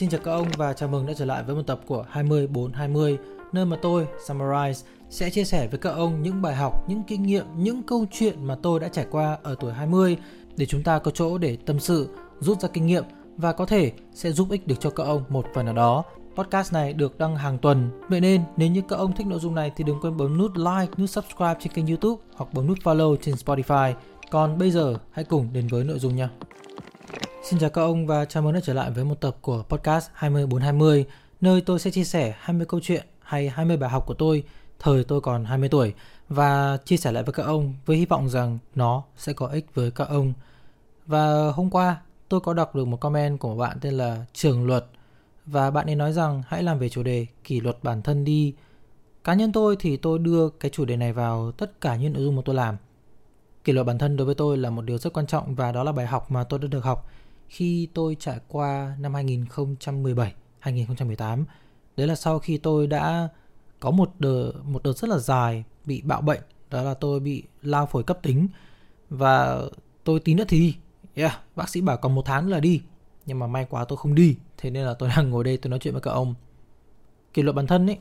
[0.00, 3.18] Xin chào các ông và chào mừng đã trở lại với một tập của 20420
[3.52, 7.22] nơi mà tôi, Summarize, sẽ chia sẻ với các ông những bài học, những kinh
[7.22, 10.16] nghiệm, những câu chuyện mà tôi đã trải qua ở tuổi 20
[10.56, 12.08] để chúng ta có chỗ để tâm sự,
[12.40, 13.04] rút ra kinh nghiệm
[13.36, 16.04] và có thể sẽ giúp ích được cho các ông một phần nào đó.
[16.36, 19.54] Podcast này được đăng hàng tuần, vậy nên nếu như các ông thích nội dung
[19.54, 22.78] này thì đừng quên bấm nút like, nút subscribe trên kênh YouTube hoặc bấm nút
[22.78, 23.94] follow trên Spotify.
[24.30, 26.30] Còn bây giờ hãy cùng đến với nội dung nha.
[27.42, 30.08] Xin chào các ông và chào mừng đã trở lại với một tập của podcast
[30.12, 31.06] 20420
[31.40, 34.44] nơi tôi sẽ chia sẻ 20 câu chuyện hay 20 bài học của tôi,
[34.78, 35.94] thời tôi còn 20 tuổi,
[36.28, 39.66] và chia sẻ lại với các ông với hy vọng rằng nó sẽ có ích
[39.74, 40.32] với các ông.
[41.06, 41.96] Và hôm qua,
[42.28, 44.86] tôi có đọc được một comment của một bạn tên là Trường Luật,
[45.46, 48.54] và bạn ấy nói rằng hãy làm về chủ đề kỷ luật bản thân đi.
[49.24, 52.22] Cá nhân tôi thì tôi đưa cái chủ đề này vào tất cả những nội
[52.22, 52.76] dung mà tôi làm.
[53.64, 55.84] Kỷ luật bản thân đối với tôi là một điều rất quan trọng và đó
[55.84, 57.10] là bài học mà tôi đã được học
[57.50, 61.44] khi tôi trải qua năm 2017, 2018.
[61.96, 63.28] Đấy là sau khi tôi đã
[63.80, 67.42] có một đợt một đợt rất là dài bị bạo bệnh, đó là tôi bị
[67.62, 68.48] lao phổi cấp tính
[69.08, 69.62] và
[70.04, 70.76] tôi tí nữa thì đi.
[71.14, 72.82] Yeah, bác sĩ bảo còn một tháng là đi.
[73.26, 75.70] Nhưng mà may quá tôi không đi, thế nên là tôi đang ngồi đây tôi
[75.70, 76.34] nói chuyện với các ông.
[77.34, 77.98] Kỷ luật bản thân ấy,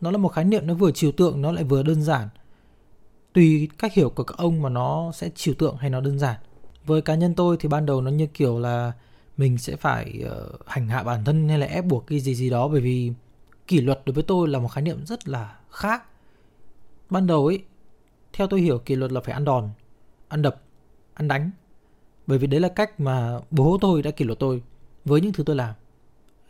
[0.00, 2.28] nó là một khái niệm nó vừa trừu tượng nó lại vừa đơn giản.
[3.32, 6.36] Tùy cách hiểu của các ông mà nó sẽ trừu tượng hay nó đơn giản
[6.86, 8.92] với cá nhân tôi thì ban đầu nó như kiểu là
[9.36, 12.50] mình sẽ phải uh, hành hạ bản thân hay là ép buộc cái gì gì
[12.50, 12.68] đó.
[12.68, 13.12] Bởi vì
[13.66, 16.04] kỷ luật đối với tôi là một khái niệm rất là khác.
[17.10, 17.64] Ban đầu ấy
[18.32, 19.70] theo tôi hiểu kỷ luật là phải ăn đòn
[20.28, 20.62] ăn đập
[21.14, 21.50] ăn đánh.
[22.26, 24.62] Bởi vì đấy là cách mà bố tôi đã kỷ luật tôi
[25.04, 25.74] với những thứ tôi làm.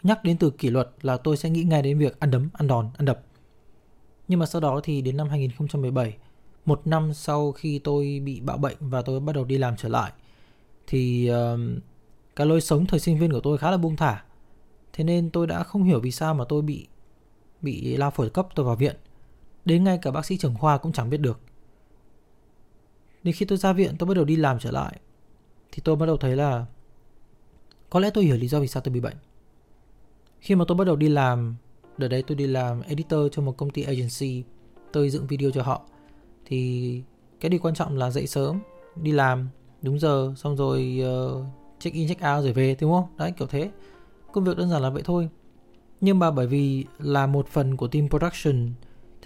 [0.03, 2.67] Nhắc đến từ kỷ luật là tôi sẽ nghĩ ngay đến việc ăn đấm ăn
[2.67, 3.23] đòn ăn đập.
[4.29, 6.17] Nhưng mà sau đó thì đến năm 2017
[6.64, 9.89] một năm sau khi tôi bị bạo bệnh và tôi bắt đầu đi làm trở
[9.89, 10.12] lại
[10.87, 11.61] thì uh,
[12.37, 14.25] cái lối sống thời sinh viên của tôi khá là buông thả.
[14.92, 16.87] Thế nên tôi đã không hiểu vì sao mà tôi bị
[17.61, 18.97] bị lao phổi cấp tôi vào viện.
[19.64, 21.41] Đến ngay cả bác sĩ trưởng khoa cũng chẳng biết được.
[23.23, 25.01] Đến khi tôi ra viện tôi bắt đầu đi làm trở lại
[25.73, 26.67] thì tôi bắt đầu thấy là
[27.91, 29.17] có lẽ tôi hiểu lý do vì sao tôi bị bệnh.
[30.41, 31.57] Khi mà tôi bắt đầu đi làm
[31.98, 34.45] đợt đấy tôi đi làm editor cho một công ty agency
[34.92, 35.83] tôi dựng video cho họ.
[36.45, 37.02] Thì
[37.41, 38.61] cái điều quan trọng là dậy sớm
[38.96, 39.48] đi làm
[39.83, 41.45] đúng giờ xong rồi uh,
[41.79, 43.05] check in check out rồi về đúng không?
[43.19, 43.70] Đấy kiểu thế.
[44.33, 45.29] Công việc đơn giản là vậy thôi.
[46.01, 48.70] Nhưng mà bởi vì là một phần của team production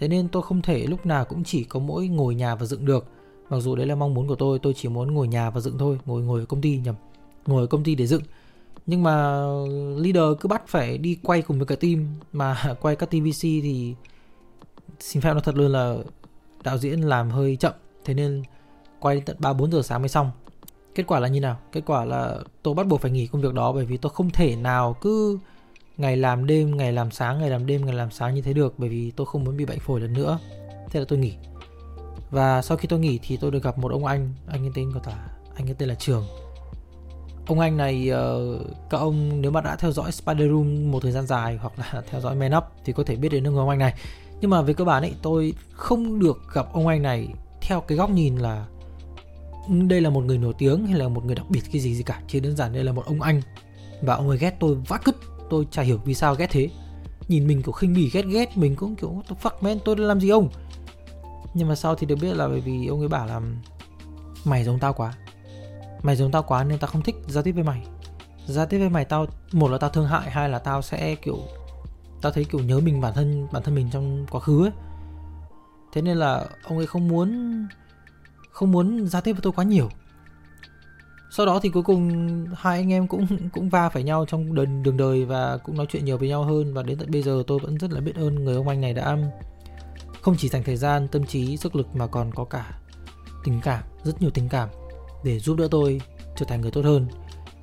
[0.00, 2.84] thế nên tôi không thể lúc nào cũng chỉ có mỗi ngồi nhà và dựng
[2.84, 3.04] được.
[3.50, 5.78] Mặc dù đấy là mong muốn của tôi tôi chỉ muốn ngồi nhà và dựng
[5.78, 6.94] thôi ngồi ngồi ở công ty nhầm
[7.46, 8.22] ngồi ở công ty để dựng.
[8.86, 9.42] Nhưng mà
[9.96, 13.94] leader cứ bắt phải đi quay cùng với cả team mà quay các TVC thì
[15.00, 15.96] xin phép nó thật luôn là
[16.64, 17.72] đạo diễn làm hơi chậm.
[18.04, 18.42] Thế nên
[19.00, 20.30] quay đến tận 3 4 giờ sáng mới xong.
[20.94, 21.56] Kết quả là như nào?
[21.72, 24.30] Kết quả là tôi bắt buộc phải nghỉ công việc đó bởi vì tôi không
[24.30, 25.38] thể nào cứ
[25.96, 28.74] ngày làm đêm, ngày làm sáng, ngày làm đêm, ngày làm sáng như thế được
[28.78, 30.38] bởi vì tôi không muốn bị bệnh phổi lần nữa.
[30.90, 31.34] Thế là tôi nghỉ.
[32.30, 34.90] Và sau khi tôi nghỉ thì tôi được gặp một ông anh, anh ấy tên
[34.90, 36.24] gọi ta, anh ấy tên là Trường.
[37.46, 38.58] Ông anh này ờ,
[38.90, 42.02] các ông nếu mà đã theo dõi Spider Room một thời gian dài hoặc là
[42.10, 43.94] theo dõi Man Up thì có thể biết đến ông anh này.
[44.40, 47.28] Nhưng mà về cơ bản ấy tôi không được gặp ông anh này
[47.60, 48.66] theo cái góc nhìn là
[49.68, 52.02] đây là một người nổi tiếng hay là một người đặc biệt cái gì gì
[52.02, 53.42] cả, chỉ đơn giản đây là một ông anh.
[54.02, 55.16] Và ông ấy ghét tôi vắt cứt,
[55.50, 56.70] tôi chả hiểu vì sao ghét thế.
[57.28, 59.96] Nhìn mình kiểu khinh bỉ, ghét ghét, mình cũng kiểu, what the fuck, man, tôi
[59.96, 60.48] đã làm gì ông?
[61.54, 63.40] Nhưng mà sau thì được biết là bởi vì ông ấy bảo là,
[64.44, 65.14] mày giống tao quá.
[66.02, 67.82] Mày giống tao quá nên tao không thích giao tiếp với mày.
[68.46, 71.38] Giao tiếp với mày tao, một là tao thương hại, hai là tao sẽ kiểu,
[72.22, 74.72] tao thấy kiểu nhớ mình bản thân bản thân mình trong quá khứ ấy.
[75.92, 77.58] Thế nên là ông ấy không muốn
[78.50, 79.88] không muốn giao tiếp với tôi quá nhiều.
[81.32, 84.82] Sau đó thì cuối cùng hai anh em cũng cũng va phải nhau trong đường,
[84.82, 86.74] đường đời và cũng nói chuyện nhiều với nhau hơn.
[86.74, 88.94] Và đến tận bây giờ tôi vẫn rất là biết ơn người ông anh này
[88.94, 89.16] đã
[90.20, 92.78] không chỉ dành thời gian tâm trí sức lực mà còn có cả
[93.44, 94.68] tình cảm rất nhiều tình cảm
[95.24, 96.00] để giúp đỡ tôi
[96.36, 97.06] trở thành người tốt hơn.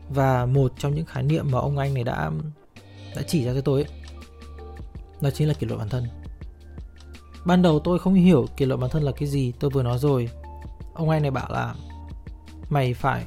[0.10, 2.32] Và một trong những khái niệm mà ông anh này đã
[3.16, 3.92] đã chỉ ra cho tôi ấy,
[5.22, 6.04] đó chính là kỷ luật bản thân.
[7.46, 9.98] Ban đầu tôi không hiểu kỷ luật bản thân là cái gì tôi vừa nói
[10.00, 10.30] rồi
[10.98, 11.76] ông anh này bảo là
[12.70, 13.26] mày phải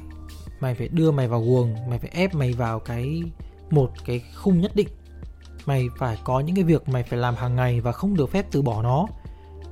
[0.59, 3.23] mày phải đưa mày vào guồng, mày phải ép mày vào cái
[3.69, 4.87] một cái khung nhất định.
[5.65, 8.45] Mày phải có những cái việc mày phải làm hàng ngày và không được phép
[8.51, 9.07] từ bỏ nó.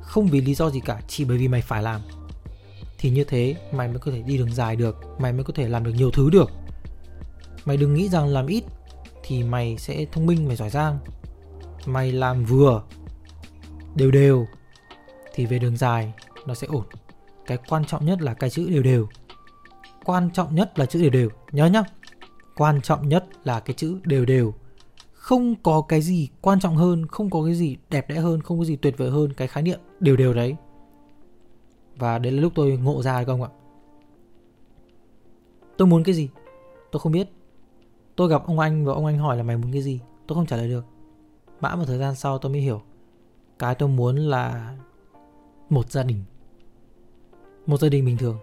[0.02, 2.02] Không vì lý do gì cả, chỉ bởi vì mày phải làm.
[2.98, 5.68] Thì như thế, mày mới có thể đi đường dài được, mày mới có thể
[5.70, 6.52] làm được nhiều thứ được.
[7.66, 8.64] Mày đừng nghĩ rằng làm ít
[9.24, 11.00] thì mày sẽ thông minh, mày giỏi giang.
[11.86, 12.84] Mày làm vừa,
[13.96, 14.48] đều đều,
[15.34, 16.14] thì về đường dài
[16.46, 16.86] nó sẽ ổn
[17.50, 19.08] cái quan trọng nhất là cái chữ đều đều.
[20.06, 21.30] Quan trọng nhất là chữ đều đều.
[21.52, 21.84] Nhớ nhá.
[22.56, 24.54] Quan trọng nhất là cái chữ đều đều.
[25.14, 28.60] Không có cái gì quan trọng hơn, không có cái gì đẹp đẽ hơn, không
[28.60, 30.56] có gì tuyệt vời hơn cái khái niệm đều đều đấy.
[31.96, 33.50] Và đấy là lúc tôi ngộ ra không ạ?
[35.78, 36.30] Tôi muốn cái gì?
[36.92, 37.30] Tôi không biết.
[38.16, 40.00] Tôi gặp ông anh và ông anh hỏi là mày muốn cái gì?
[40.28, 40.86] Tôi không trả lời được.
[41.62, 42.82] Mãi một thời gian sau tôi mới hiểu.
[43.60, 44.76] Cái tôi muốn là
[45.70, 46.24] một gia đình
[47.70, 48.38] một gia đình bình thường.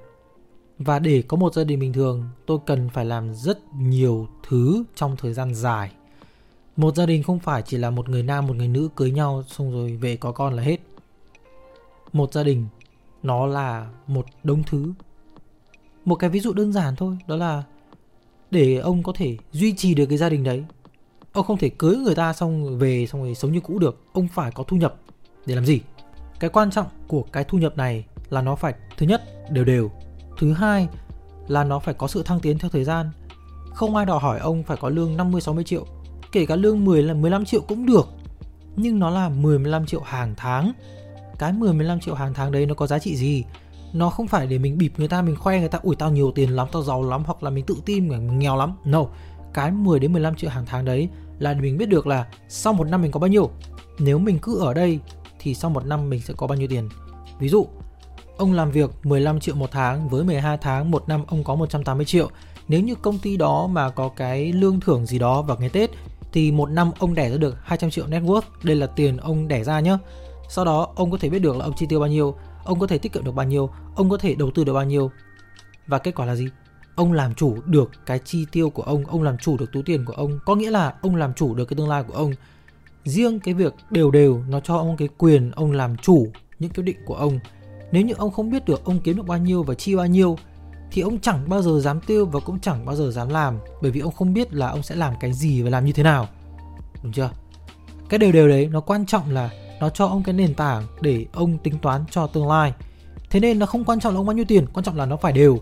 [0.78, 4.84] Và để có một gia đình bình thường, tôi cần phải làm rất nhiều thứ
[4.94, 5.90] trong thời gian dài.
[6.76, 9.42] Một gia đình không phải chỉ là một người nam, một người nữ cưới nhau
[9.48, 10.80] xong rồi về có con là hết.
[12.12, 12.66] Một gia đình,
[13.22, 14.92] nó là một đống thứ.
[16.04, 17.62] Một cái ví dụ đơn giản thôi, đó là
[18.50, 20.64] để ông có thể duy trì được cái gia đình đấy.
[21.32, 24.04] Ông không thể cưới người ta xong về xong rồi sống như cũ được.
[24.12, 24.96] Ông phải có thu nhập
[25.46, 25.80] để làm gì?
[26.40, 29.90] Cái quan trọng của cái thu nhập này là nó phải, thứ nhất, đều đều.
[30.38, 30.88] Thứ hai
[31.48, 33.10] là nó phải có sự thăng tiến theo thời gian.
[33.74, 35.86] Không ai đòi hỏi ông phải có lương 50 60 triệu,
[36.32, 38.08] kể cả lương 10 là 15 triệu cũng được.
[38.76, 40.72] Nhưng nó là 10 15 triệu hàng tháng.
[41.38, 43.44] Cái 10 15 triệu hàng tháng đấy nó có giá trị gì?
[43.92, 46.32] Nó không phải để mình bịp người ta, mình khoe người ta, ủi tao nhiều
[46.34, 48.76] tiền lắm, tao giàu lắm, hoặc là mình tự tin, mình nghèo lắm.
[48.84, 49.06] No,
[49.54, 51.08] cái 10 đến 15 triệu hàng tháng đấy
[51.38, 53.50] là để mình biết được là sau một năm mình có bao nhiêu.
[53.98, 55.00] Nếu mình cứ ở đây
[55.38, 56.88] thì sau một năm mình sẽ có bao nhiêu tiền.
[57.38, 57.66] Ví dụ
[58.36, 62.06] ông làm việc 15 triệu một tháng, với 12 tháng một năm ông có 180
[62.06, 62.30] triệu.
[62.68, 65.90] Nếu như công ty đó mà có cái lương thưởng gì đó vào ngày Tết,
[66.32, 68.42] thì một năm ông đẻ ra được 200 triệu net worth.
[68.62, 69.96] Đây là tiền ông đẻ ra nhé
[70.48, 72.34] sau đó, ông có thể biết được là ông chi tiêu bao nhiêu,
[72.64, 74.84] ông có thể tiết kiệm được bao nhiêu, ông có thể đầu tư được bao
[74.84, 75.10] nhiêu.
[75.86, 76.46] Và kết quả là gì?
[76.94, 80.04] Ông làm chủ được cái chi tiêu của ông ông làm chủ được túi tiền
[80.04, 80.38] của ông.
[80.44, 82.32] Có nghĩa là ông làm chủ được cái tương lai của ông.
[83.04, 86.26] Riêng cái việc đều đều nó cho ông cái quyền ông làm chủ
[86.58, 87.38] những quyết định của ông
[87.92, 90.38] nếu như ông không biết được ông kiếm được bao nhiêu và chi bao nhiêu,
[90.90, 93.90] thì ông chẳng bao giờ dám tiêu và cũng chẳng bao giờ dám làm, bởi
[93.90, 96.28] vì ông không biết là ông sẽ làm cái gì và làm như thế nào.
[97.02, 97.30] Đúng chưa?
[98.08, 99.50] Cái đều đều đấy nó quan trọng là
[99.80, 102.72] nó cho ông cái nền tảng để ông tính toán cho tương lai.
[103.30, 105.16] Thế nên nó không quan trọng là ông bao nhiêu tiền, quan trọng là nó
[105.16, 105.58] phải đều.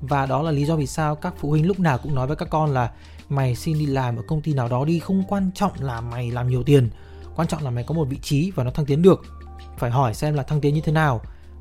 [0.00, 2.36] Và đó là lý do vì sao các phụ huynh lúc nào cũng nói với
[2.36, 2.90] các con là
[3.28, 6.30] mày xin đi làm ở công ty nào đó đi, không quan trọng là mày
[6.30, 6.90] làm nhiều tiền,
[7.36, 9.24] quan trọng là mày có một vị trí và nó thăng tiến được.
[9.78, 11.20] Phải hỏi xem là thăng tiến như thế nào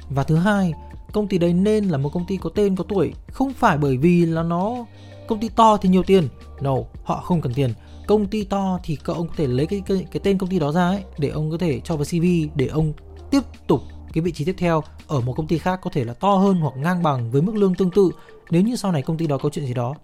[0.09, 0.73] và thứ hai
[1.13, 3.97] công ty đấy nên là một công ty có tên có tuổi không phải bởi
[3.97, 4.85] vì là nó
[5.27, 6.27] công ty to thì nhiều tiền.
[6.61, 7.73] No họ không cần tiền.
[8.07, 10.59] Công ty to thì cậu ông có thể lấy cái, cái cái tên công ty
[10.59, 12.25] đó ra ấy để ông có thể cho vào CV
[12.55, 12.93] để ông
[13.31, 13.81] tiếp tục
[14.13, 16.55] cái vị trí tiếp theo ở một công ty khác có thể là to hơn
[16.55, 18.11] hoặc ngang bằng với mức lương tương tự.
[18.49, 19.95] Nếu như sau này công ty đó có chuyện gì đó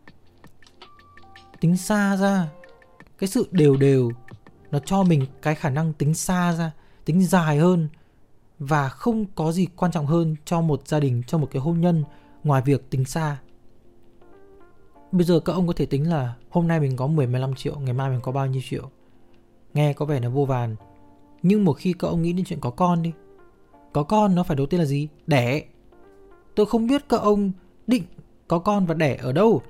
[1.60, 2.48] tính xa ra
[3.18, 4.12] cái sự đều đều
[4.72, 6.72] nó cho mình cái khả năng tính xa ra
[7.06, 7.88] tính dài hơn
[8.62, 11.82] và không có gì quan trọng hơn cho một gia đình, cho một cái hôn
[11.82, 12.04] nhân
[12.44, 13.38] ngoài việc tính xa.
[15.12, 17.80] Bây giờ các ông có thể tính là hôm nay mình có 10 15 triệu,
[17.80, 18.90] ngày mai mình có bao nhiêu triệu.
[19.74, 20.76] Nghe có vẻ là vô vàn.
[21.42, 23.12] Nhưng một khi các ông nghĩ đến chuyện có con đi.
[23.94, 25.08] Có con nó phải đầu tiên là gì?
[25.28, 25.64] Đẻ.
[26.56, 27.52] Tôi không biết các ông
[27.88, 28.04] định
[28.48, 29.62] có con và đẻ ở đâu.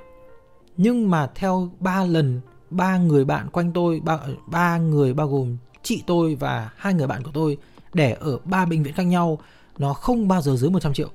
[0.77, 5.57] Nhưng mà theo ba lần, ba người bạn quanh tôi, ba ba người bao gồm
[5.83, 7.57] chị tôi và hai người bạn của tôi
[7.93, 9.39] đẻ ở ba bệnh viện khác nhau
[9.77, 11.09] nó không bao giờ dưới 100 triệu.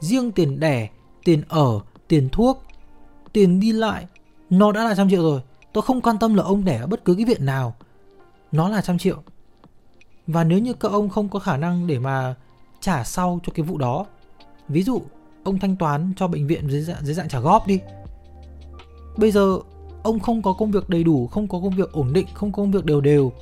[0.00, 0.88] Riêng tiền đẻ
[1.24, 2.62] tiền ở tiền thuốc
[3.32, 4.06] tiền đi lại
[4.50, 5.40] nó đã là trăm triệu rồi.
[5.72, 7.74] Tôi không quan tâm là ông đẻ ở bất cứ cái viện nào.
[8.52, 9.22] Nó là trăm triệu.
[10.26, 12.34] Và nếu như các ông không có khả năng để mà
[12.80, 14.06] trả sau cho cái vụ đó
[14.68, 15.02] ví dụ
[15.44, 17.80] ông thanh toán cho bệnh viện dưới dạng, dưới dạng trả góp đi.
[19.16, 19.58] Bây giờ
[20.02, 22.62] ông không có công việc đầy đủ không có công việc ổn định không có
[22.62, 23.32] công việc đều đều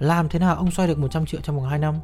[0.00, 1.94] làm thế nào ông xoay được 100 triệu trong vòng 2 năm?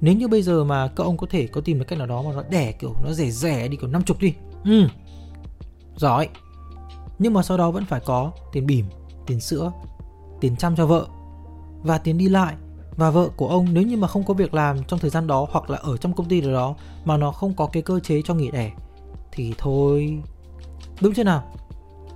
[0.00, 2.22] Nếu như bây giờ mà các ông có thể có tìm được cách nào đó
[2.22, 4.34] mà nó đẻ, kiểu, nó rẻ rẻ đi, kiểu 50 đi.
[4.64, 4.88] Ừ.
[5.96, 6.28] Giỏi.
[7.18, 8.86] Nhưng mà sau đó vẫn phải có tiền bỉm,
[9.26, 9.72] tiền sữa,
[10.40, 11.06] tiền chăm cho vợ
[11.82, 12.54] và tiền đi lại
[12.96, 13.74] và vợ của ông.
[13.74, 16.12] Nếu như mà không có việc làm trong thời gian đó hoặc là ở trong
[16.12, 18.72] công ty đó mà nó không có cái cơ chế cho nghỉ đẻ
[19.32, 20.22] thì thôi.
[21.00, 21.44] Đúng chưa nào?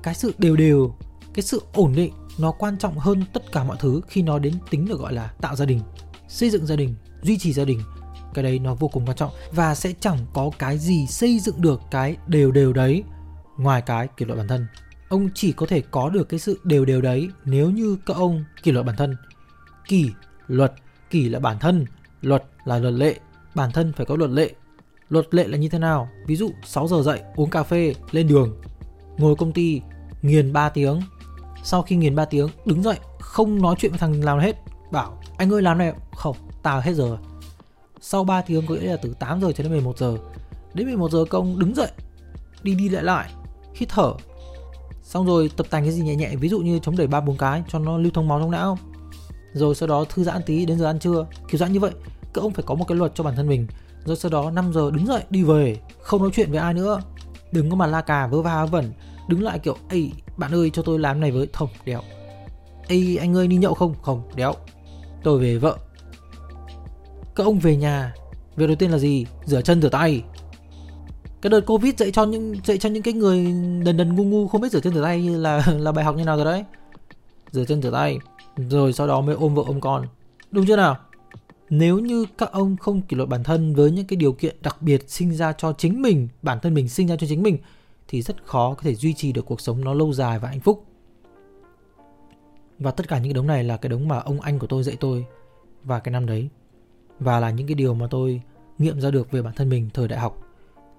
[0.03, 0.95] Cái sự đều đều,
[1.35, 4.55] cái sự ổn định nó quan trọng hơn tất cả mọi thứ khi nó đến
[4.71, 5.81] tính được gọi là tạo gia đình,
[6.29, 7.81] xây dựng gia đình, duy trì gia đình.
[8.35, 11.63] Cái đấy nó vô cùng quan trọng và sẽ chẳng có cái gì xây dựng
[11.63, 13.03] được cái đều đều đấy
[13.57, 14.67] ngoài cái kỷ luật bản thân.
[15.09, 18.45] Ông chỉ có thể có được cái sự đều đều đấy nếu như các ông
[18.63, 19.17] kỷ luật bản thân.
[19.89, 20.11] Kỷ
[20.47, 20.73] luật,
[21.11, 21.87] kỷ là bản thân,
[22.21, 23.17] luật là luật lệ,
[23.55, 24.55] bản thân phải có luật lệ.
[25.09, 26.09] Luật lệ là như thế nào?
[26.27, 28.61] Ví dụ 6 giờ dậy, uống cà phê, lên đường,
[29.19, 29.81] ngồi công ty,
[30.23, 31.01] nghiền 3 tiếng
[31.65, 34.57] sau khi nghiền 3 tiếng, đứng dậy, không nói chuyện với thằng làm hết.
[34.91, 35.93] Bảo, anh ơi, làm này.
[36.17, 37.17] Không tao hết giờ.
[38.01, 40.17] Sau 3 tiếng, có nghĩa là từ 8 giờ cho đến 11 giờ.
[40.75, 41.91] Đến 11 giờ công đứng dậy,
[42.63, 43.31] đi đi lại lại,
[43.75, 44.13] hít thở.
[45.03, 47.37] Xong rồi, tập tành cái gì nhẹ nhẹ, ví dụ như chống đẩy ba bốn
[47.37, 48.79] cái, cho nó lưu thông máu trong não.
[49.53, 51.27] Rồi sau đó thư giãn tí, đến giờ ăn trưa.
[51.49, 51.91] Kiểu dạng như vậy
[52.35, 53.67] các ông phải có một cái luật cho bản thân mình.
[54.05, 57.01] Rồi sau đó 5 giờ, đứng dậy, đi về, không nói chuyện với ai nữa.
[57.53, 58.93] Đừng có mà la cà, vớ va vẩn.
[59.29, 62.01] Đứng lại kiểu, ây bạn ơi, cho tôi làm này với không đéo.
[62.89, 63.95] Ê, anh ơi, đi nhậu không?
[64.03, 64.55] Không, đéo.
[65.23, 65.79] Tôi về vợ.
[67.35, 68.15] Các ông về nhà.
[68.57, 69.27] Việc đầu tiên là gì?
[69.45, 70.23] Rửa chân, rửa tay.
[71.43, 73.45] Cái đợt covid dạy cho những, dạy cho những cái người
[73.85, 76.25] đần đần ngu ngu không biết rửa chân, rửa tay là là bài học như
[76.25, 76.65] nào rồi đấy.
[77.53, 78.19] Rửa chân, rửa tay.
[78.57, 80.07] Rồi sau đó mới ôm vợ, ôm con.
[80.51, 80.97] Đúng chưa nào?
[81.71, 84.83] Nếu như các ông không kỷ luật bản thân với những cái điều kiện đặc
[84.83, 87.59] biệt sinh ra cho chính mình, bản thân mình sinh ra cho chính mình
[88.09, 90.61] thì rất khó có thể duy trì được cuộc sống nó lâu dài và hạnh
[90.61, 90.85] phúc.
[92.79, 94.83] Và tất cả những cái đống này là cái đống mà ông anh của tôi
[94.83, 95.27] dạy tôi
[95.85, 96.49] và cái năm đấy.
[97.21, 98.43] Và là những cái điều mà tôi
[98.79, 100.41] nghiệm ra được về bản thân mình thời đại học.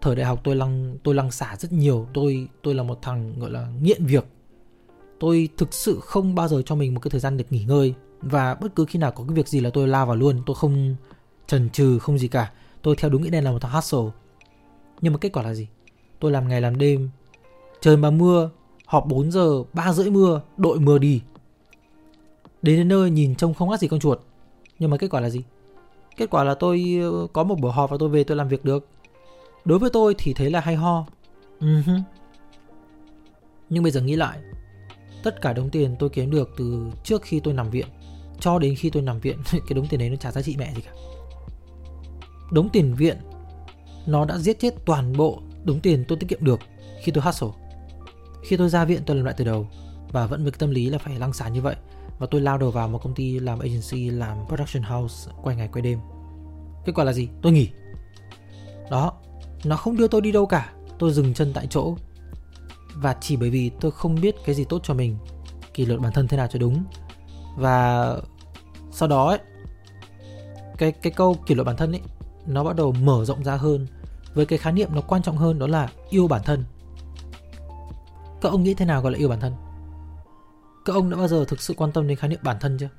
[0.02, 2.08] Thời đại học tôi lăng tôi lăng xả rất nhiều.
[2.14, 4.26] Tôi tôi là một thằng, gọi là, nghiện việc.
[5.20, 7.94] Tôi thực sự không bao giờ cho mình một cái thời gian được nghỉ ngơi.
[8.22, 10.42] Và bất cứ khi nào có cái việc gì là tôi lao vào luôn.
[10.46, 10.96] Tôi không
[11.48, 12.52] chần chừ, không gì cả.
[12.82, 14.12] Tôi theo đúng nghĩa đen là một thằng hustle.
[15.02, 15.68] Nhưng mà kết quả là gì?
[16.20, 17.10] Tôi làm ngày làm đêm.
[17.82, 18.50] Trời mà mưa,
[18.86, 21.22] họp 4 giờ 3 rưỡi mưa, đội mưa đi.
[22.62, 24.20] Đến đến nơi nhìn trông không khác gì con chuột.
[24.80, 25.42] Nhưng mà kết quả là gì?
[26.18, 28.66] Kết quả là tôi ờ, có một buổi họp và tôi về tôi làm việc
[28.66, 28.88] được.
[29.66, 31.06] Đối với tôi thì thấy là hay ho.
[31.60, 32.02] Uh-huh.
[33.70, 34.40] nhưng bây giờ nghĩ lại,
[35.24, 37.88] tất cả đống tiền tôi kiếm được từ trước khi tôi nằm viện
[38.40, 40.74] cho đến khi tôi nằm viện, cái đống tiền đấy nó chả giá trị mẹ
[40.76, 40.92] gì cả.
[42.52, 43.18] Đống tiền viện
[44.06, 46.60] nó đã giết chết toàn bộ đúng tiền tôi tiết kiệm được
[47.02, 47.50] khi tôi hustle.
[48.44, 49.68] Khi tôi ra viện tôi làm lại từ đầu.
[50.12, 51.76] Và vẫn với tâm lý là phải lăng xả như vậy.
[52.20, 55.70] Và tôi lao đầu vào một công ty làm agency làm production house quay ngày
[55.74, 56.00] quay đêm.
[56.86, 57.30] Kết quả là gì?
[57.42, 57.70] Tôi nghỉ.
[58.92, 59.14] Đó
[59.64, 60.74] nó không đưa tôi đi đâu cả.
[61.00, 61.96] Tôi dừng chân tại chỗ.
[62.96, 65.18] Và chỉ bởi vì tôi không biết cái gì tốt cho mình
[65.74, 66.84] kỷ luật bản thân thế nào cho đúng.
[67.58, 68.16] Và
[68.92, 69.40] sau đó ấy,
[70.78, 72.02] cái cái câu kỷ luật bản thân ấy
[72.46, 73.88] nó bắt đầu mở rộng ra hơn
[74.36, 76.64] với cái khái niệm nó quan trọng hơn đó là yêu bản thân.
[78.42, 79.54] Các ông nghĩ thế nào gọi là yêu bản thân?
[80.86, 82.90] Các ông đã bao giờ thực sự quan tâm đến khái niệm bản thân chưa?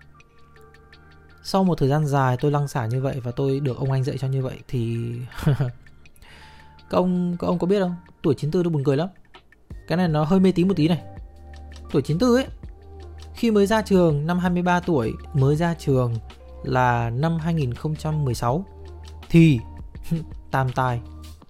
[1.44, 4.04] Sau một thời gian dài tôi lăng xả như vậy và tôi được ông anh
[4.04, 5.10] dạy cho như vậy thì
[6.90, 7.96] các ông các ông có biết không?
[8.22, 9.08] Tuổi 94 nó buồn cười lắm.
[9.88, 11.02] Cái này nó hơi mê tín một tí này.
[11.92, 12.46] Tuổi 94 ấy,
[13.34, 16.14] khi mới ra trường năm 23 tuổi, mới ra trường
[16.64, 18.64] là năm 2016
[19.28, 19.60] thì
[20.50, 21.00] tam tài.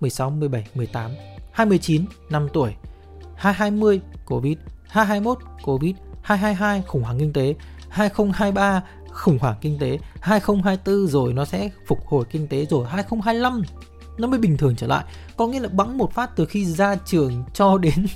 [0.00, 1.10] 16, 17, 18,
[1.52, 2.74] 29 5 tuổi
[3.36, 7.54] 220 Covid 221 Covid 222 khủng hoảng kinh tế
[7.88, 13.62] 2023 khủng hoảng kinh tế 2024 rồi nó sẽ phục hồi kinh tế rồi 2025
[14.18, 15.04] nó mới bình thường trở lại.
[15.36, 18.06] Có nghĩa là bắn một phát từ khi ra trường cho đến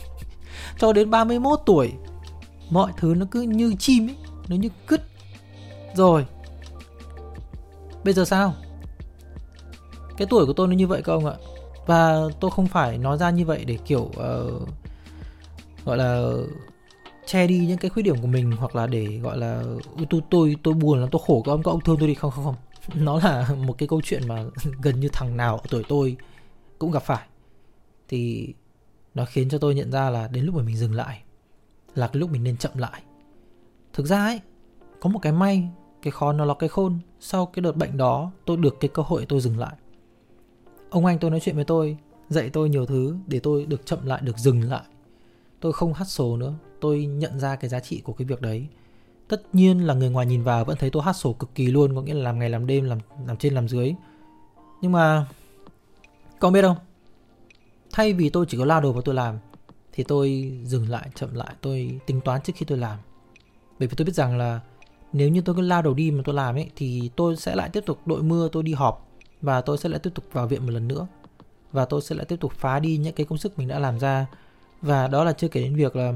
[0.78, 1.92] cho đến 31 tuổi
[2.70, 4.16] mọi thứ nó cứ như chim ấy
[4.48, 5.00] nó như cứt.
[5.94, 6.26] Rồi
[8.04, 8.54] bây giờ sao?
[10.16, 11.34] Cái tuổi của tôi nó như vậy không ạ.
[11.86, 14.68] Và tôi không phải nói ra như vậy để kiểu uh,
[15.84, 16.32] gọi là
[17.26, 19.64] che đi những cái khuyết điểm của mình hoặc là để gọi là
[20.10, 22.14] tôi tôi tôi buồn lắm tôi khổ các ông các ông thương tôi đi.
[22.14, 22.54] Không không không.
[22.94, 24.44] Nó là một cái câu chuyện mà
[24.82, 26.16] gần như thằng nào ở tuổi tôi
[26.78, 27.26] cũng gặp phải.
[28.08, 28.54] Thì
[29.14, 31.22] nó khiến cho tôi nhận ra là đến lúc mà mình dừng lại
[31.94, 33.02] là cái lúc mình nên chậm lại.
[33.92, 34.40] Thực ra ấy
[35.00, 35.68] có một cái may
[36.02, 36.98] cái khó nó là cái khôn.
[37.20, 39.74] Sau cái đợt bệnh đó tôi được cái cơ hội tôi dừng lại
[40.94, 41.96] ông anh tôi nói chuyện với tôi,
[42.28, 44.82] dạy tôi nhiều thứ để tôi được chậm lại, được dừng lại.
[45.60, 48.66] Tôi không hát sổ nữa, tôi nhận ra cái giá trị của cái việc đấy.
[49.28, 51.94] Tất nhiên là người ngoài nhìn vào vẫn thấy tôi hát sổ cực kỳ luôn,
[51.94, 53.94] có nghĩa là làm ngày làm đêm, làm làm trên làm dưới.
[54.82, 55.26] Nhưng mà
[56.38, 56.76] con biết không?
[57.92, 59.38] Thay vì tôi chỉ có lao đầu vào tôi làm,
[59.92, 62.98] thì tôi dừng lại, chậm lại, tôi tính toán trước khi tôi làm.
[63.78, 64.60] Bởi vì tôi biết rằng là
[65.12, 67.68] nếu như tôi cứ lao đầu đi mà tôi làm ấy, thì tôi sẽ lại
[67.72, 69.08] tiếp tục đội mưa, tôi đi họp
[69.42, 71.06] và tôi sẽ lại tiếp tục vào viện một lần nữa.
[71.72, 73.98] Và tôi sẽ lại tiếp tục phá đi những cái công sức mình đã làm
[73.98, 74.26] ra.
[74.82, 76.12] Và đó là chưa kể đến việc là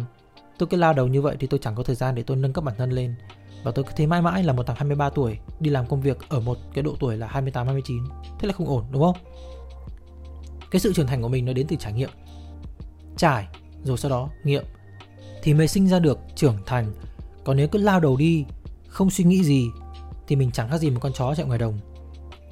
[0.59, 2.53] tôi cứ lao đầu như vậy thì tôi chẳng có thời gian để tôi nâng
[2.53, 3.15] cấp bản thân lên.
[3.63, 6.19] Và tôi cứ thế mãi mãi là một thằng 23 tuổi đi làm công việc
[6.29, 8.05] ở một cái độ tuổi là 28 29
[8.39, 9.17] thế là không ổn, đúng không?
[10.71, 12.11] Cái sự trưởng thành của mình nó đến từ trải nghiệm.
[13.17, 13.49] Trải,
[13.85, 14.65] rồi sau đó nghiệm.
[15.43, 16.93] Thì mới sinh ra được trưởng thành.
[17.45, 18.45] Còn nếu cứ lao đầu đi,
[18.89, 19.71] không suy nghĩ gì,
[20.27, 21.79] thì mình chẳng khác gì một con chó chạy ngoài đồng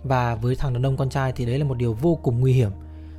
[0.09, 2.53] và với thằng đàn ông con trai thì đấy là một điều vô cùng nguy
[2.53, 2.71] hiểm.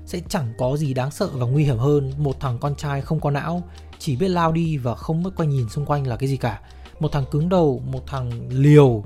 [0.05, 3.19] Sẽ chẳng có gì đáng sợ và nguy hiểm hơn một thằng con trai không
[3.19, 3.63] có não,
[3.99, 6.61] chỉ biết lao đi và không biết quay nhìn xung quanh là cái gì cả.
[6.99, 9.03] Một thằng cứng đầu, một thằng liều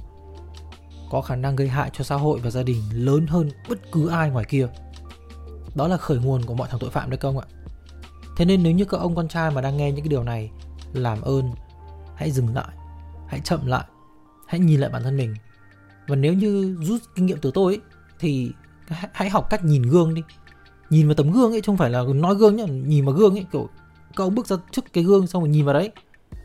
[1.11, 4.09] có khả năng gây hại cho xã hội và gia đình lớn hơn bất cứ
[4.09, 4.67] ai ngoài kia.
[5.75, 7.45] Đó là khởi nguồn của mọi thằng tội phạm đấy không ạ.
[8.37, 10.51] Thế nên nếu như các ông con trai mà đang nghe những cái điều này,
[10.93, 11.51] làm ơn,
[12.15, 12.75] hãy dừng lại,
[13.27, 13.83] hãy chậm lại,
[14.47, 15.35] hãy nhìn lại bản thân mình
[16.07, 17.81] và nếu như rút kinh nghiệm từ tôi ấy,
[18.19, 18.51] thì
[19.13, 20.21] hãy học cách nhìn gương đi.
[20.89, 23.35] Nhìn vào tấm gương ấy chứ không phải là nói gương nhá nhìn vào gương
[23.35, 23.69] ấy kiểu
[24.15, 25.91] các ông bước ra trước cái gương xong rồi nhìn vào đấy.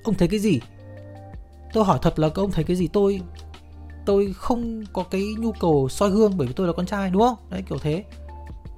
[0.04, 0.60] Ông thấy cái gì?
[1.72, 2.88] Tôi hỏi thật là các ông thấy cái gì?
[2.88, 3.20] Tôi
[4.06, 7.22] tôi không có cái nhu cầu soi gương bởi vì tôi là con trai đúng
[7.22, 7.36] không?
[7.50, 8.04] Đấy kiểu thế.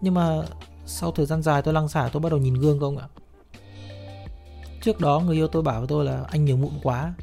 [0.00, 0.42] Nhưng mà
[0.86, 3.08] sau thời gian dài tôi lăng xả tôi bắt đầu nhìn gương không ạ.
[4.82, 7.14] Trước đó người yêu tôi bảo với tôi là anh nhiều mụn quá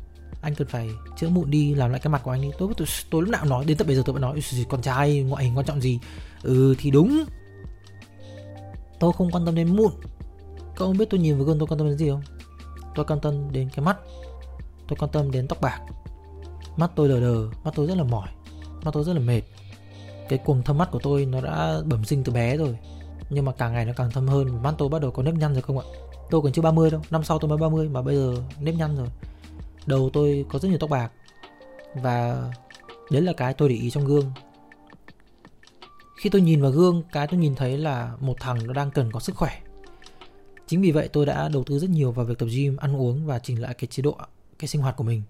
[0.45, 2.49] anh cần phải chữa mụn đi làm lại cái mặt của anh đi.
[2.57, 5.21] Tôi tôi, tôi lúc nào nói đến tận bây giờ tôi vẫn nói con trai
[5.21, 5.99] ngoại hình quan trọng gì?
[6.43, 7.25] Ừ thì đúng.
[8.99, 9.91] Tôi không quan tâm đến mụn.
[10.75, 12.21] Các ông biết tôi nhìn vào gương tôi quan tâm đến gì không?
[12.95, 13.97] Tôi quan tâm đến cái mắt.
[14.87, 15.79] Tôi quan tâm đến tóc bạc.
[16.77, 18.27] Mắt tôi lờ đờ mắt tôi rất là mỏi
[18.85, 19.41] mắt tôi rất là mệt.
[20.29, 22.77] Cái cuồng thâm mắt của tôi nó đã bẩm sinh từ bé rồi
[23.29, 24.63] nhưng mà càng ngày nó càng thâm hơn.
[24.63, 25.85] Mắt tôi bắt đầu có nếp nhăn rồi không ạ?
[26.29, 28.97] Tôi còn chưa 30 đâu năm sau tôi mới 30 mà bây giờ nếp nhăn
[28.97, 29.07] rồi
[29.85, 31.11] đầu tôi có rất nhiều tóc bạc.
[31.95, 32.49] Và
[33.11, 34.31] đấy là cái tôi để ý trong gương.
[36.17, 39.11] Khi tôi nhìn vào gương cái tôi nhìn thấy là một thằng nó đang cần
[39.11, 39.61] có sức khỏe.
[40.67, 43.25] Chính vì vậy tôi đã đầu tư rất nhiều vào việc tập gym ăn uống
[43.25, 44.17] và chỉnh lại cái chế độ
[44.59, 45.21] cái sinh hoạt của mình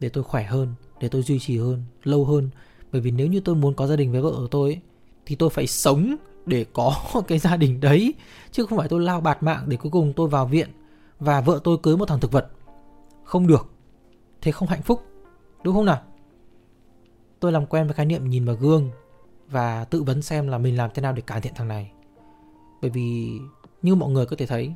[0.00, 2.50] để tôi khỏe hơn để tôi duy trì hơn lâu hơn.
[2.92, 4.80] Bởi vì nếu như tôi muốn có gia đình với vợ của tôi ấy,
[5.26, 6.16] thì tôi phải sống
[6.46, 6.94] để có
[7.28, 8.14] cái gia đình đấy
[8.52, 10.68] chứ không phải tôi lao bạt mạng để cuối cùng tôi vào viện
[11.20, 12.50] và vợ tôi cưới một thằng thực vật
[13.28, 13.70] không được.
[14.40, 15.02] Thế không hạnh phúc,
[15.62, 16.02] đúng không nào?
[17.40, 18.90] Tôi làm quen với khái niệm nhìn vào gương
[19.48, 21.90] và tự vấn xem là mình làm thế nào để cải thiện thằng này.
[22.82, 23.38] Bởi vì
[23.82, 24.72] như mọi người có thể thấy,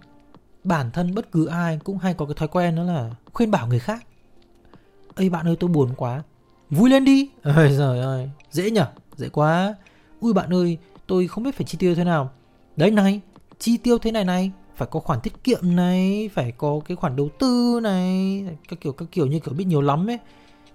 [0.65, 3.67] bản thân bất cứ ai cũng hay có cái thói quen đó là khuyên bảo
[3.67, 4.07] người khác.
[5.15, 6.23] Ơi bạn ơi, tôi buồn quá.
[6.71, 7.31] Vui lên đi.
[7.43, 9.75] Ơi trời ơi, dễ nhở, dễ quá.
[10.21, 12.31] Ui, bạn ơi, tôi không biết phải chi tiêu thế nào.
[12.77, 13.21] Đấy này,
[13.59, 17.17] chi tiêu thế này này phải có khoản tiết kiệm này, phải có cái khoản
[17.17, 20.19] đầu tư này, các kiểu các kiểu như kiểu biết nhiều lắm ấy.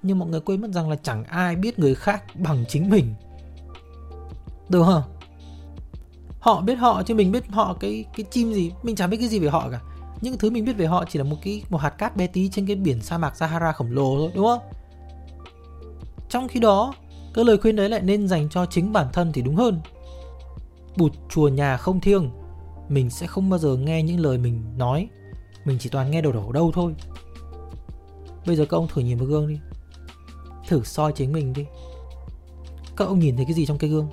[0.03, 3.13] Nhưng mọi người quên mất rằng là chẳng ai biết người khác bằng chính mình.
[4.69, 5.01] Được không?
[6.39, 9.27] Họ biết họ chứ mình biết họ cái cái chim gì, mình chẳng biết cái
[9.27, 9.81] gì về họ cả.
[10.21, 12.49] Những thứ mình biết về họ chỉ là một cái, một hạt cát bé tí
[12.49, 14.59] trên cái biển sa mạc Sahara khổng lồ thôi, đúng không?
[16.29, 16.93] Trong khi đó,
[17.33, 19.81] cái lời khuyên đấy lại nên dành cho chính bản thân thì đúng hơn.
[20.95, 22.29] Bụt chùa nhà không thiêng
[22.89, 25.09] mình sẽ không bao giờ nghe những lời mình nói.
[25.65, 26.95] Mình chỉ toàn nghe đầu đổ đâu thôi.
[28.45, 29.59] Bây giờ các ông thử nhìn vào gương đi.
[30.67, 31.65] Thử soi chính mình đi.
[32.97, 34.09] Các ông nhìn thấy cái gì trong cái gương?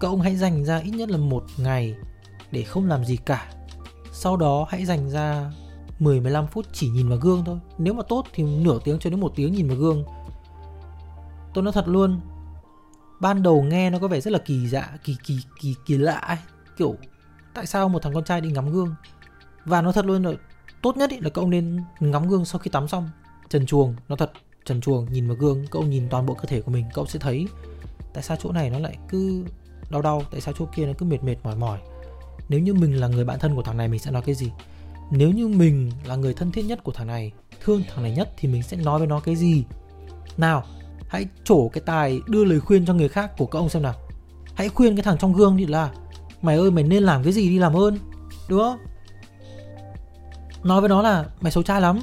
[0.00, 1.94] Các ông hãy dành ra ít nhất là một ngày
[2.50, 3.52] để không làm gì cả.
[4.12, 5.52] Sau đó hãy dành ra
[6.00, 7.58] 10-15 phút chỉ nhìn vào gương thôi.
[7.78, 10.04] Nếu mà tốt thì nửa tiếng cho đến một tiếng nhìn vào gương.
[11.54, 12.20] Tôi nói thật luôn,
[13.20, 16.16] Ban đầu nghe nó có vẻ rất là kỳ dạ Kỳ kỳ kỳ kỳ lạ
[16.16, 16.36] ấy.
[16.76, 16.94] Kiểu
[17.56, 18.94] tại sao một thằng con trai đi ngắm gương?
[19.64, 20.32] Và nó thật luôn là
[20.82, 23.10] Tốt nhất ý, là cậu nên ngắm gương sau khi tắm xong.
[23.48, 24.32] Trần chuồng, Nó thật,
[24.64, 27.18] trần chuồng nhìn vào gương, cậu nhìn toàn bộ cơ thể của mình, Cậu sẽ
[27.18, 27.46] thấy
[28.14, 29.44] Tại sao chỗ này nó lại cứ
[29.90, 31.78] đau đau, Tại sao chỗ kia nó cứ mệt mệt mỏi mỏi.
[32.48, 34.52] Nếu như mình là người bạn thân của thằng này, mình sẽ nói cái gì?
[35.10, 37.32] Nếu như mình là người thân thiết nhất của thằng này,
[37.64, 39.64] thương thằng này nhất, thì mình sẽ nói với nó cái gì?
[40.36, 40.64] Nào,
[41.08, 43.94] hãy trổ cái tài đưa lời khuyên cho người khác của các ông xem nào.
[44.54, 45.90] Hãy khuyên cái thằng trong gương đi là
[46.42, 47.98] mày ơi, mày nên làm cái gì đi làm ơn,
[48.48, 48.78] đúng không?
[50.62, 52.00] Nói với nó là mày xấu trai lắm.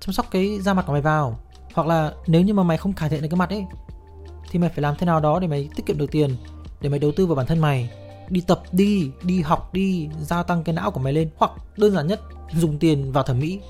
[0.00, 1.40] Chăm sóc cái da mặt của mày vào.
[1.74, 3.64] Hoặc là nếu như mà mày không cải thiện được cái mặt ấy,
[4.50, 6.36] thì mày phải làm thế nào đó để mày tiết kiệm được tiền,
[6.80, 7.90] để mày đầu tư vào bản thân mày.
[8.28, 11.30] Đi tập đi đi học đi, gia tăng cái não của mày lên.
[11.36, 12.20] Hoặc đơn giản nhất,
[12.54, 13.60] dùng tiền vào thẩm mỹ,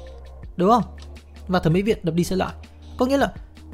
[0.57, 0.83] đúng không?
[1.49, 2.53] Và thẩm mỹ viện đập đi sẽ lại.
[2.99, 3.33] Có nghĩa là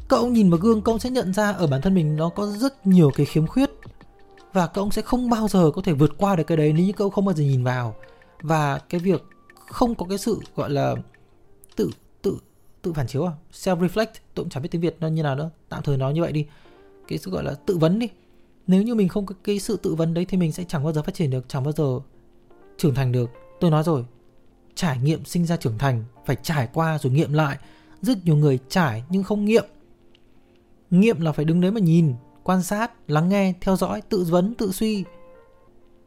[0.08, 2.86] cậu nhìn vào gương, cậu sẽ nhận ra ở bản thân mình nó có rất
[2.86, 3.70] nhiều cái khiếm khuyết
[4.54, 6.92] và cậu sẽ không bao giờ có thể vượt qua được cái đấy nếu như
[6.92, 7.96] cậu không bao giờ nhìn vào.
[8.42, 9.22] Và cái việc
[9.66, 10.94] không có cái sự, gọi là,
[11.76, 11.90] tự
[12.22, 12.38] tự
[12.82, 13.32] tự phản chiếu à?
[13.52, 15.50] Self reflect tôi cũng chẳng biết tiếng việt nó như nào nữa.
[15.68, 16.46] Tạm thời nói như vậy đi.
[17.08, 18.08] Cái sự gọi là tự vấn đi.
[18.66, 20.92] Nếu như mình không có cái sự tự vấn đấy thì mình sẽ chẳng bao
[20.92, 21.98] giờ phát triển được, chẳng bao giờ
[22.76, 23.30] trưởng thành được.
[23.60, 24.04] Tôi nói rồi,
[24.74, 27.58] trải nghiệm sinh ra trưởng thành, phải trải qua rồi nghiệm lại.
[28.02, 29.64] Rất nhiều người trải nhưng không nghiệm.
[30.90, 32.14] Nghiệm là phải đứng đấy mà nhìn
[32.44, 35.04] quan sát, lắng nghe, theo dõi, tự vấn, tự suy.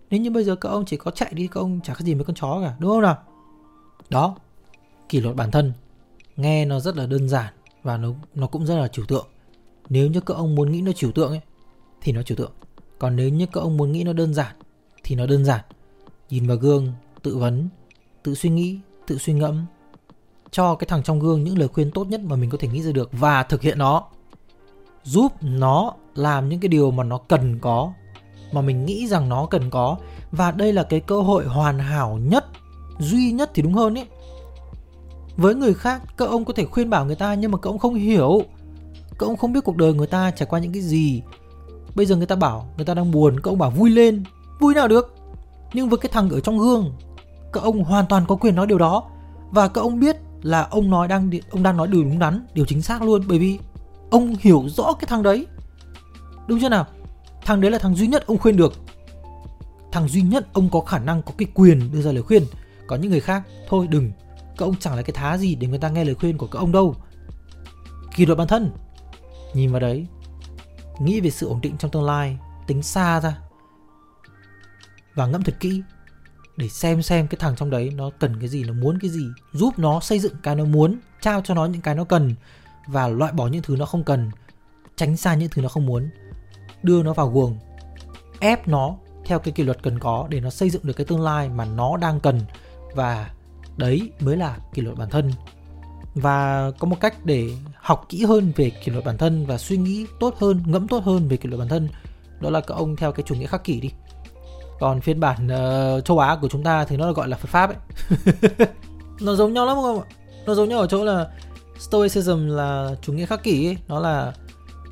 [0.10, 2.14] Nếu như bây giờ các ông chỉ có chạy đi, các ông chả có gì
[2.14, 3.18] với con chó cả, đúng không nào?
[4.10, 4.36] Đó,
[5.10, 5.74] kỷ luật bản thân.
[6.36, 9.28] Nghe nó rất là đơn giản và nó nó cũng rất là trừu tượng.
[9.90, 11.42] Nếu như các ông muốn nghĩ nó trừu tượng ấy,
[12.02, 12.52] thì nó trừu tượng.
[13.00, 14.56] Còn nếu như các ông muốn nghĩ nó đơn giản,
[15.04, 15.62] thì nó đơn giản.
[16.30, 17.70] Nhìn vào gương, tự vấn,
[18.24, 19.66] tự suy nghĩ, tự suy ngẫm.
[20.52, 22.82] Cho cái thằng trong gương những lời khuyên tốt nhất mà mình có thể nghĩ
[22.82, 24.08] ra được và thực hiện nó
[25.08, 27.94] giúp nó làm những cái điều mà nó cần có,
[28.52, 29.98] mà mình nghĩ rằng nó cần có.
[30.32, 32.46] Và đây là cái cơ hội hoàn hảo nhất,
[33.00, 34.08] duy nhất thì đúng hơn ấy
[35.38, 37.78] với người khác, các ông có thể khuyên bảo người ta nhưng mà các ông
[37.78, 38.42] không hiểu.
[39.20, 41.22] Các ông không biết cuộc đời người ta trải qua những cái gì.
[41.96, 44.24] Bây giờ người ta bảo, người ta đang buồn, các ông bảo vui lên,
[44.60, 45.16] vui nào được.
[45.74, 46.94] Nhưng với cái thằng ở trong gương,
[47.54, 49.04] các ông hoàn toàn có quyền nói điều đó.
[49.52, 52.66] Và các ông biết là ông nói đang ông đang nói điều đúng đắn, điều
[52.66, 53.24] chính xác luôn.
[53.28, 53.60] Bởi vì
[54.10, 55.48] ông hiểu rõ cái thằng đấy.
[56.48, 56.86] Đúng chưa nào?
[57.46, 58.74] Thằng đấy là thằng duy nhất ông khuyên được.
[59.92, 62.44] Thằng duy nhất ông có khả năng có cái quyền đưa ra lời khuyên.
[62.88, 64.12] Có những người khác, thôi đừng,
[64.58, 66.60] các ông chẳng là cái thá gì để người ta nghe lời khuyên của các
[66.60, 66.96] ông đâu.
[68.16, 68.72] Kỷ luật bản thân.
[69.54, 70.08] Nhìn vào đấy,
[71.00, 73.38] nghĩ về sự ổn định trong tương lai, tính xa ra.
[75.16, 75.82] Và ngẫm thật kỹ,
[76.58, 79.28] để xem xem cái thằng trong đấy nó cần cái gì, nó muốn cái gì,
[79.54, 82.36] giúp nó xây dựng cái nó muốn, trao cho nó những cái nó cần
[82.88, 84.32] và loại bỏ những thứ nó không cần
[84.96, 86.10] tránh xa những thứ nó không muốn.
[86.84, 87.58] Đưa nó vào guồng
[88.40, 88.96] ép nó
[89.26, 91.66] theo cái kỷ luật cần có để nó xây dựng được cái tương lai mà
[91.66, 92.42] nó đang cần.
[92.96, 93.30] Và
[93.78, 95.32] đấy mới là kỷ luật bản thân.
[96.16, 99.78] Và có một cách để học kỹ hơn về kỷ luật bản thân và suy
[99.78, 101.90] nghĩ tốt hơn ngẫm tốt hơn về kỷ luật bản thân
[102.40, 103.92] đó là các ông theo cái chủ nghĩa khắc kỷ đi.
[104.80, 107.70] Còn phiên bản uh, châu Á của chúng ta thì nó gọi là Phật pháp
[107.70, 107.78] ấy.
[109.22, 110.06] Nó giống nhau lắm không ạ?
[110.46, 111.28] Nó giống nhau ở chỗ là
[111.80, 113.78] Stoicism là chủ nghĩa khắc kỷ ấy.
[113.88, 114.34] Nó là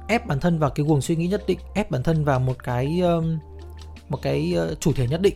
[0.07, 2.63] ép bản thân vào cái guồng suy nghĩ nhất định ép bản thân vào một
[2.63, 3.37] cái um,
[4.09, 5.35] một cái uh, chủ thể nhất định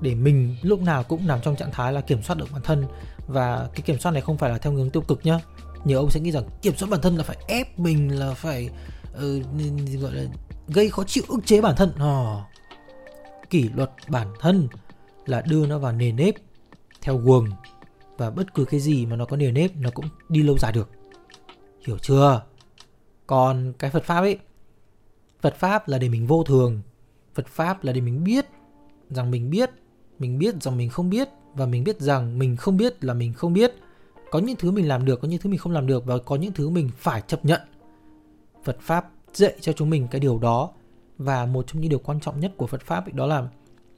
[0.00, 2.86] để mình lúc nào cũng nằm trong trạng thái là kiểm soát được bản thân.
[3.26, 5.40] Và cái kiểm soát này không phải là theo hướng tiêu cực nhá.
[5.84, 8.70] Nhiều ông sẽ nghĩ rằng kiểm soát bản thân là phải ép mình là phải
[9.14, 9.20] uh,
[10.00, 10.22] gọi là
[10.68, 11.92] gây khó chịu ức chế bản thân.
[11.98, 12.44] À,
[13.50, 14.68] kỷ luật bản thân
[15.26, 16.34] là đưa nó vào nề nếp
[17.02, 17.48] theo guồng
[18.16, 20.72] và bất cứ cái gì mà nó có nề nếp, nó cũng đi lâu dài
[20.72, 20.90] được.
[21.86, 22.42] Hiểu chưa?
[23.26, 24.38] Còn cái phật pháp ấy,
[25.40, 26.82] phật pháp là để mình vô thường.
[27.34, 28.46] Phật pháp là để mình biết
[29.10, 29.70] rằng mình biết
[30.18, 33.32] mình biết rằng mình không biết, và mình biết rằng mình không biết là mình
[33.32, 33.74] không biết.
[34.30, 36.36] Có những thứ mình làm được, có những thứ mình không làm được, và có
[36.36, 37.60] những thứ mình phải chấp nhận.
[38.64, 40.70] Phật pháp dạy cho chúng mình cái điều đó.
[41.18, 43.48] Và một trong những điều quan trọng nhất của phật pháp ấy, đó là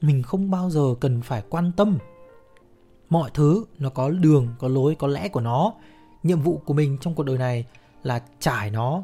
[0.00, 1.98] mình không bao giờ cần phải quan tâm
[3.08, 5.72] mọi thứ nó có đường, có lối, có lẽ của nó.
[6.22, 7.64] Nhiệm vụ của mình trong cuộc đời này
[8.02, 9.02] là trải nó,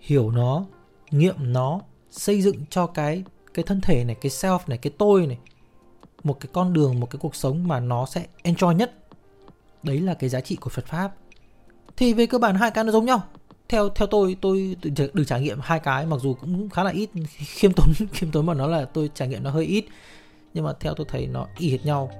[0.00, 0.64] hiểu nó,
[1.10, 1.80] nghiệm nó,
[2.10, 5.38] xây dựng cho cái cái thân thể này, cái self này, cái tôi này
[6.24, 8.94] một cái con đường, một cái cuộc sống mà nó sẽ enjoy nhất.
[9.82, 11.14] Đấy là cái giá trị của Phật pháp.
[11.96, 13.22] Thì về cơ bản hai cái nó giống nhau.
[13.68, 14.76] Theo theo tôi tôi
[15.14, 18.46] được trải nghiệm hai cái, mặc dù cũng khá là ít, khiêm tốn khiêm tốn
[18.46, 19.84] mà nó là tôi trải nghiệm nó hơi ít.
[20.54, 22.10] Nhưng mà theo tôi thấy nó y hệt nhau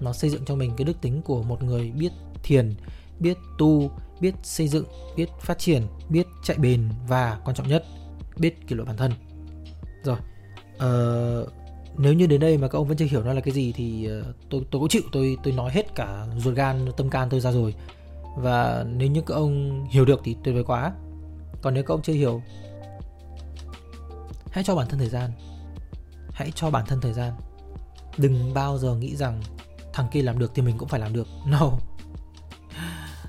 [0.00, 2.74] nó xây dựng cho mình cái đức tính của một người biết thiền
[3.20, 4.84] biết tu biết xây dựng
[5.16, 7.84] biết phát triển biết chạy bền và quan trọng nhất
[8.36, 9.12] biết kỷ luật bản thân.
[10.04, 10.16] Rồi
[10.76, 11.52] uh,
[11.98, 14.08] nếu như đến đây mà các ông vẫn chưa hiểu nó là cái gì thì
[14.20, 17.40] uh, tôi tôi cũng chịu tôi tôi nói hết cả ruột gan tâm can tôi
[17.40, 17.74] ra rồi.
[18.36, 20.92] Và nếu như các ông hiểu được thì tuyệt vời quá.
[21.62, 22.42] Còn nếu các ông chưa hiểu
[24.50, 25.30] hãy cho bản thân thời gian.
[26.32, 27.32] Hãy cho bản thân thời gian.
[28.16, 29.42] Đừng bao giờ nghĩ rằng
[29.98, 31.28] thằng kia làm được thì mình cũng phải làm được.
[31.46, 31.70] No.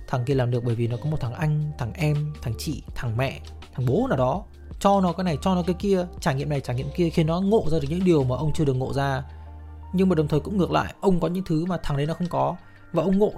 [0.08, 2.84] Thằng kia làm được bởi vì nó có một thằng anh, thằng em, thằng chị,
[2.96, 3.40] thằng mẹ,
[3.74, 4.44] thằng bố nào đó.
[4.80, 7.28] Cho nó cái này, cho nó cái kia, trải nghiệm này, trải nghiệm kia, khiến
[7.28, 9.24] nó ngộ ra được những điều mà ông chưa được ngộ ra.
[9.94, 12.14] Nhưng mà đồng thời cũng ngược lại, ông có những thứ mà thằng đấy nó
[12.14, 12.56] không có.
[12.94, 13.32] Và ông ngộ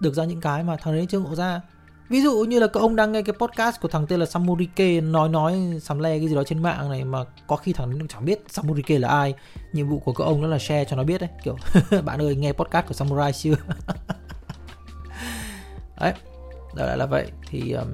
[0.00, 1.60] được ra những cái mà thằng đấy chưa ngộ ra
[2.08, 5.00] ví dụ như là cậu ông đang nghe cái podcast của thằng tên là Samurike
[5.00, 7.98] nói nói sắm le cái gì đó trên mạng này mà có khi thằng đấy
[7.98, 9.34] cũng chẳng biết Samurike là ai.
[9.72, 11.56] Nhiệm vụ của cậu ông đó là share cho nó biết đấy kiểu
[12.04, 13.54] bạn ơi nghe podcast của Samurai chưa?
[16.00, 16.12] Đấy
[16.74, 17.30] đó lại là vậy.
[17.50, 17.88] Thì um,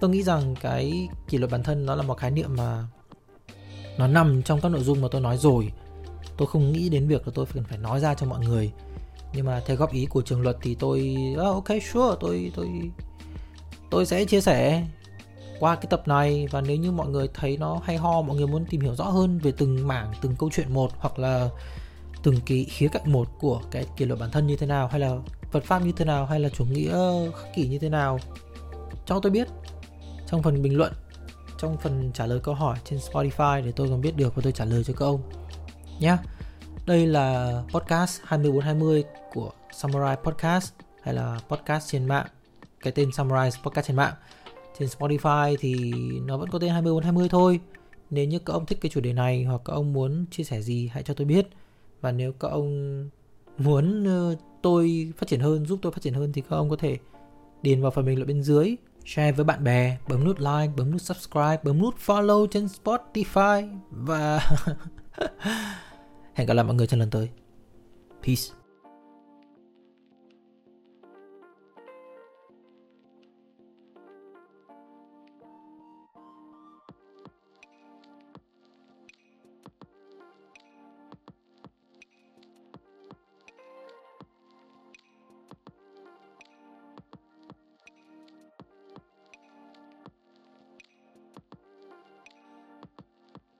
[0.00, 2.84] tôi nghĩ rằng cái kỷ luật bản thân nó là một khái niệm mà
[3.98, 5.72] nó nằm trong các nội dung mà tôi nói rồi.
[6.36, 8.72] Tôi không nghĩ đến việc là tôi cần phải nói ra cho mọi người.
[9.32, 12.68] Nhưng mà theo góp ý của trường luật thì tôi oh, ok sure tôi tôi
[13.90, 14.86] tôi sẽ chia sẻ
[15.60, 18.46] qua cái tập này và nếu như mọi người thấy nó hay ho, mọi người
[18.46, 21.48] muốn tìm hiểu rõ hơn về từng mảng, từng câu chuyện một hoặc là
[22.22, 25.00] từng cái khía cạnh một của cái kỷ luật bản thân như thế nào, hay
[25.00, 25.16] là
[25.50, 26.98] Phật pháp như thế nào, hay là chủ nghĩa
[27.36, 28.18] khắc kỷ như thế nào,
[29.06, 29.48] cho tôi biết
[30.26, 30.92] trong phần bình luận,
[31.58, 34.52] trong phần trả lời câu hỏi trên Spotify để tôi còn biết được và tôi
[34.52, 35.22] trả lời cho các ông
[36.00, 36.16] nhé.
[36.86, 40.72] Đây là podcast 2420 của Samurai Podcast,
[41.02, 42.26] hay là podcast trên mạng.
[42.86, 44.14] Cái tên Samurai Podcast trên mạng.
[44.78, 45.92] Trên Spotify thì
[46.24, 47.60] nó vẫn có tên 2420 thôi.
[48.10, 50.62] Nếu như các ông thích cái chủ đề này hoặc các ông muốn chia sẻ
[50.62, 51.48] gì hãy cho tôi biết.
[52.00, 53.10] Và nếu các ông
[53.58, 56.76] muốn ờ, tôi phát triển hơn, giúp tôi phát triển hơn thì các ông có
[56.76, 56.98] thể
[57.62, 60.90] điền vào phần bình luận bên dưới share với bạn bè, bấm nút like, bấm
[60.90, 64.40] nút subscribe, bấm nút follow trên Spotify và
[66.34, 67.28] Hẹn gặp lại mọi người trong lần tới.
[68.22, 68.65] Peace.